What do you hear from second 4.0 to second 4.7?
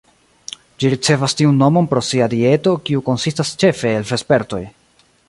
vespertoj.